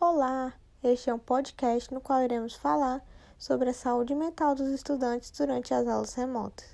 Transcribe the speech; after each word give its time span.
Olá, 0.00 0.52
este 0.80 1.10
é 1.10 1.14
um 1.14 1.18
podcast 1.18 1.92
no 1.92 2.00
qual 2.00 2.22
iremos 2.22 2.54
falar 2.54 3.04
sobre 3.36 3.70
a 3.70 3.74
saúde 3.74 4.14
mental 4.14 4.54
dos 4.54 4.68
estudantes 4.68 5.28
durante 5.32 5.74
as 5.74 5.88
aulas 5.88 6.14
remotas. 6.14 6.64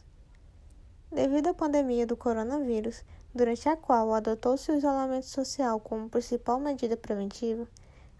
Devido 1.10 1.46
à 1.46 1.54
pandemia 1.54 2.06
do 2.06 2.18
coronavírus, 2.18 3.02
durante 3.34 3.66
a 3.66 3.78
qual 3.78 4.12
adotou-se 4.12 4.70
o 4.70 4.76
isolamento 4.76 5.24
social 5.24 5.80
como 5.80 6.10
principal 6.10 6.60
medida 6.60 6.98
preventiva, 6.98 7.66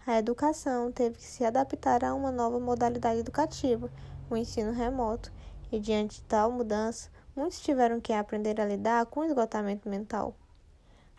a 0.07 0.17
educação 0.17 0.91
teve 0.91 1.17
que 1.17 1.23
se 1.23 1.45
adaptar 1.45 2.03
a 2.03 2.15
uma 2.15 2.31
nova 2.31 2.59
modalidade 2.59 3.19
educativa, 3.19 3.91
o 4.27 4.35
ensino 4.35 4.71
remoto, 4.71 5.31
e 5.71 5.79
diante 5.79 6.15
de 6.15 6.23
tal 6.23 6.51
mudança, 6.51 7.11
muitos 7.35 7.59
tiveram 7.59 8.01
que 8.01 8.11
aprender 8.11 8.59
a 8.59 8.65
lidar 8.65 9.05
com 9.05 9.19
o 9.19 9.25
esgotamento 9.25 9.87
mental. 9.87 10.35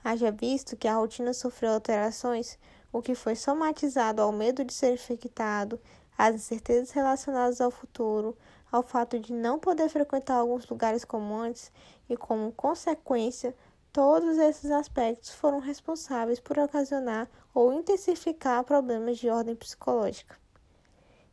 Haja 0.08 0.30
visto 0.30 0.76
que 0.76 0.86
a 0.86 0.94
rotina 0.94 1.34
sofreu 1.34 1.72
alterações, 1.72 2.56
o 2.92 3.02
que 3.02 3.16
foi 3.16 3.34
somatizado 3.34 4.22
ao 4.22 4.30
medo 4.30 4.64
de 4.64 4.72
ser 4.72 4.94
infectado, 4.94 5.80
às 6.16 6.36
incertezas 6.36 6.92
relacionadas 6.92 7.60
ao 7.60 7.72
futuro, 7.72 8.38
ao 8.70 8.84
fato 8.84 9.18
de 9.18 9.32
não 9.32 9.58
poder 9.58 9.88
frequentar 9.88 10.36
alguns 10.36 10.64
lugares 10.68 11.04
como 11.04 11.34
antes 11.34 11.72
e, 12.08 12.16
como 12.16 12.52
consequência, 12.52 13.52
todos 13.92 14.38
esses 14.38 14.70
aspectos 14.70 15.30
foram 15.30 15.58
responsáveis 15.58 16.38
por 16.38 16.56
ocasionar 16.56 17.28
ou 17.52 17.72
intensificar 17.72 18.62
problemas 18.62 19.18
de 19.18 19.28
ordem 19.28 19.56
psicológica. 19.56 20.36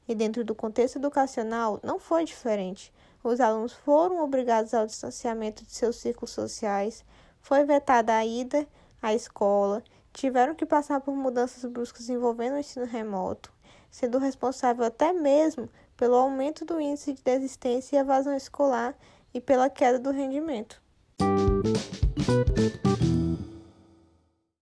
E 0.08 0.16
dentro 0.16 0.44
do 0.44 0.56
contexto 0.56 0.96
educacional 0.96 1.80
não 1.84 2.00
foi 2.00 2.26
diferente. 2.26 2.92
Os 3.24 3.40
alunos 3.40 3.74
foram 3.74 4.24
obrigados 4.24 4.74
ao 4.74 4.88
distanciamento 4.88 5.64
de 5.64 5.72
seus 5.72 5.98
círculos 5.98 6.32
sociais, 6.32 7.06
foi 7.44 7.66
vetada 7.66 8.16
a 8.16 8.26
ida 8.26 8.66
à 9.02 9.14
escola, 9.14 9.84
tiveram 10.14 10.56
que 10.56 10.66
passar 10.66 11.02
por 11.02 11.14
mudanças 11.14 11.70
bruscas 11.70 12.10
envolvendo 12.10 12.54
o 12.56 12.60
ensino 12.60 12.86
remoto, 12.86 13.52
sendo 13.92 14.18
responsável 14.18 14.86
até 14.86 15.12
mesmo 15.12 15.70
pelo 15.98 16.16
aumento 16.16 16.66
do 16.66 16.80
índice 16.80 17.14
de 17.14 17.22
desistência 17.22 17.98
e 17.98 18.00
evasão 18.00 18.34
escolar 18.36 18.98
e 19.34 19.42
pela 19.42 19.70
queda 19.70 20.00
do 20.00 20.10
rendimento. 20.10 20.82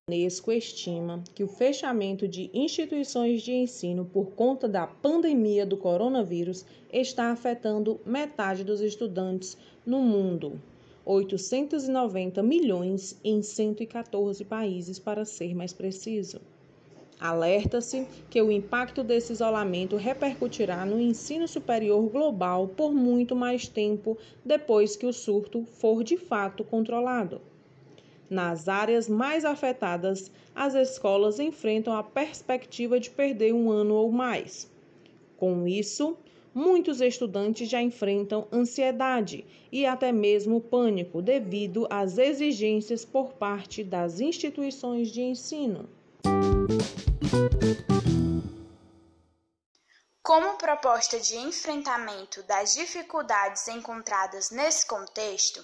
Unesco 0.09 0.51
estima 0.51 1.23
que 1.35 1.43
o 1.43 1.47
fechamento 1.47 2.27
de 2.27 2.49
instituições 2.53 3.43
de 3.43 3.53
ensino 3.53 4.05
por 4.05 4.31
conta 4.31 4.67
da 4.67 4.87
pandemia 4.87 5.65
do 5.65 5.77
coronavírus 5.77 6.65
está 6.91 7.31
afetando 7.31 8.01
metade 8.05 8.63
dos 8.63 8.81
estudantes 8.81 9.55
no 9.85 9.99
mundo. 9.99 10.59
890 11.05 12.43
milhões 12.43 13.19
em 13.23 13.41
114 13.41 14.43
países, 14.45 14.99
para 14.99 15.25
ser 15.25 15.55
mais 15.55 15.73
preciso. 15.73 16.39
Alerta-se 17.19 18.07
que 18.31 18.41
o 18.41 18.51
impacto 18.51 19.03
desse 19.03 19.31
isolamento 19.31 19.95
repercutirá 19.95 20.83
no 20.85 20.99
ensino 20.99 21.47
superior 21.47 22.09
global 22.09 22.67
por 22.67 22.91
muito 22.91 23.35
mais 23.35 23.67
tempo 23.67 24.17
depois 24.43 24.95
que 24.95 25.05
o 25.05 25.13
surto 25.13 25.63
for 25.63 26.03
de 26.03 26.17
fato 26.17 26.63
controlado. 26.63 27.39
Nas 28.27 28.67
áreas 28.67 29.07
mais 29.07 29.45
afetadas, 29.45 30.31
as 30.55 30.73
escolas 30.73 31.39
enfrentam 31.39 31.93
a 31.93 32.01
perspectiva 32.01 32.99
de 32.99 33.09
perder 33.09 33.53
um 33.53 33.69
ano 33.69 33.93
ou 33.93 34.11
mais. 34.11 34.71
Com 35.37 35.67
isso, 35.67 36.17
muitos 36.53 37.01
estudantes 37.01 37.69
já 37.69 37.81
enfrentam 37.81 38.47
ansiedade 38.51 39.45
e 39.71 39.85
até 39.85 40.11
mesmo 40.11 40.59
pânico 40.59 41.21
devido 41.21 41.87
às 41.89 42.17
exigências 42.17 43.05
por 43.05 43.33
parte 43.33 43.83
das 43.83 44.19
instituições 44.19 45.09
de 45.11 45.21
ensino. 45.21 45.89
Como 50.23 50.57
proposta 50.57 51.19
de 51.19 51.35
enfrentamento 51.35 52.41
das 52.43 52.73
dificuldades 52.73 53.67
encontradas 53.67 54.49
nesse 54.49 54.85
contexto, 54.85 55.61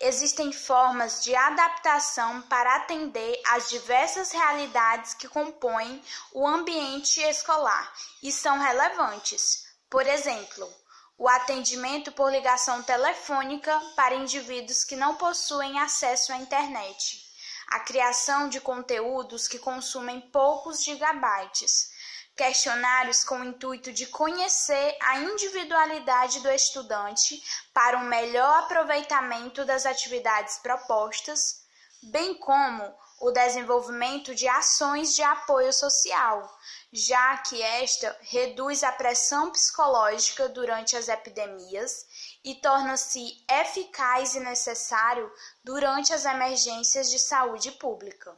existem 0.00 0.50
formas 0.50 1.22
de 1.22 1.34
adaptação 1.34 2.40
para 2.42 2.76
atender 2.76 3.38
às 3.48 3.68
diversas 3.68 4.32
realidades 4.32 5.12
que 5.12 5.28
compõem 5.28 6.00
o 6.32 6.46
ambiente 6.46 7.20
escolar 7.20 7.92
e 8.22 8.32
são 8.32 8.58
relevantes. 8.58 9.67
Por 9.90 10.06
exemplo, 10.06 10.70
o 11.16 11.26
atendimento 11.28 12.12
por 12.12 12.30
ligação 12.30 12.82
telefônica 12.82 13.80
para 13.96 14.14
indivíduos 14.14 14.84
que 14.84 14.94
não 14.94 15.16
possuem 15.16 15.80
acesso 15.80 16.32
à 16.32 16.36
internet, 16.36 17.24
a 17.68 17.80
criação 17.80 18.48
de 18.48 18.60
conteúdos 18.60 19.48
que 19.48 19.58
consumem 19.58 20.20
poucos 20.20 20.84
gigabytes. 20.84 21.90
Questionários 22.36 23.24
com 23.24 23.40
o 23.40 23.44
intuito 23.44 23.92
de 23.92 24.06
conhecer 24.06 24.96
a 25.00 25.18
individualidade 25.18 26.38
do 26.40 26.50
estudante 26.50 27.42
para 27.74 27.98
um 27.98 28.04
melhor 28.04 28.60
aproveitamento 28.60 29.64
das 29.64 29.86
atividades 29.86 30.58
propostas, 30.58 31.64
bem 32.00 32.34
como 32.38 32.94
o 33.20 33.30
desenvolvimento 33.30 34.34
de 34.34 34.46
ações 34.48 35.14
de 35.14 35.22
apoio 35.22 35.72
social, 35.72 36.58
já 36.92 37.38
que 37.38 37.60
esta 37.62 38.16
reduz 38.20 38.82
a 38.82 38.92
pressão 38.92 39.50
psicológica 39.50 40.48
durante 40.48 40.96
as 40.96 41.08
epidemias 41.08 42.06
e 42.44 42.54
torna-se 42.56 43.44
eficaz 43.48 44.34
e 44.34 44.40
necessário 44.40 45.30
durante 45.64 46.12
as 46.12 46.24
emergências 46.24 47.10
de 47.10 47.18
saúde 47.18 47.72
pública. 47.72 48.36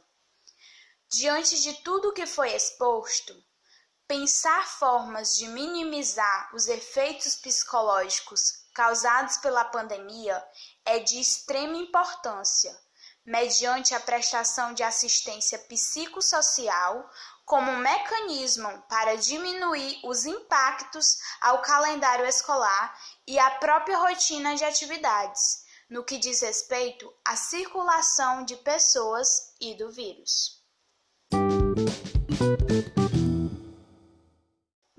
Diante 1.09 1.61
de 1.61 1.73
tudo 1.83 2.09
o 2.09 2.13
que 2.13 2.25
foi 2.25 2.53
exposto, 2.53 3.33
Pensar 4.11 4.67
formas 4.67 5.37
de 5.37 5.47
minimizar 5.47 6.53
os 6.53 6.67
efeitos 6.67 7.37
psicológicos 7.37 8.65
causados 8.73 9.37
pela 9.37 9.63
pandemia 9.63 10.45
é 10.83 10.99
de 10.99 11.17
extrema 11.17 11.77
importância, 11.77 12.77
mediante 13.25 13.93
a 13.93 13.99
prestação 13.99 14.73
de 14.73 14.83
assistência 14.83 15.59
psicossocial 15.59 17.09
como 17.45 17.71
um 17.71 17.77
mecanismo 17.77 18.81
para 18.89 19.15
diminuir 19.15 19.99
os 20.03 20.25
impactos 20.25 21.17
ao 21.41 21.61
calendário 21.61 22.25
escolar 22.25 22.97
e 23.27 23.37
à 23.37 23.51
própria 23.51 23.97
rotina 23.97 24.55
de 24.55 24.63
atividades, 24.63 25.63
no 25.89 26.03
que 26.03 26.17
diz 26.17 26.41
respeito 26.41 27.13
à 27.25 27.35
circulação 27.35 28.45
de 28.45 28.55
pessoas 28.57 29.53
e 29.59 29.75
do 29.75 29.91
vírus. 29.91 30.61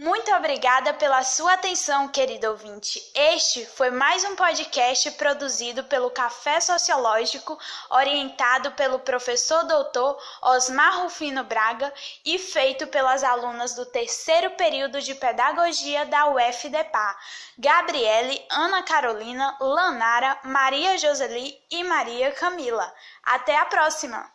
Muito 0.03 0.35
obrigada 0.35 0.93
pela 0.93 1.23
sua 1.23 1.53
atenção, 1.53 2.09
querido 2.09 2.49
ouvinte. 2.49 3.01
Este 3.15 3.65
foi 3.65 3.89
mais 3.89 4.25
um 4.25 4.35
podcast 4.35 5.09
produzido 5.13 5.85
pelo 5.85 6.11
Café 6.11 6.59
Sociológico, 6.59 7.57
orientado 7.89 8.73
pelo 8.73 8.99
professor 8.99 9.63
doutor 9.63 10.21
Osmar 10.43 11.05
Rufino 11.05 11.45
Braga 11.45 11.95
e 12.25 12.37
feito 12.37 12.89
pelas 12.89 13.23
alunas 13.23 13.77
do 13.77 13.87
terceiro 13.87 14.51
período 14.57 15.01
de 15.01 15.15
Pedagogia 15.15 16.05
da 16.05 16.27
UFDPA, 16.31 17.17
Gabriele, 17.57 18.45
Ana 18.51 18.83
Carolina, 18.83 19.57
Lanara, 19.61 20.37
Maria 20.43 20.99
Joseli 20.99 21.57
e 21.71 21.85
Maria 21.85 22.33
Camila. 22.33 22.93
Até 23.23 23.57
a 23.57 23.67
próxima! 23.67 24.29